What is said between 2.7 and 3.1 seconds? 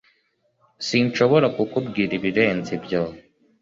ibyo